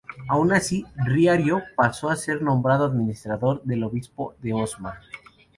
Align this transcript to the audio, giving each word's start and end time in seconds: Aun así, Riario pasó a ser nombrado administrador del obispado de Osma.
Aun 0.29 0.51
así, 0.51 0.83
Riario 1.05 1.61
pasó 1.75 2.09
a 2.09 2.15
ser 2.15 2.41
nombrado 2.41 2.85
administrador 2.85 3.61
del 3.65 3.83
obispado 3.83 4.33
de 4.41 4.51
Osma. 4.51 4.99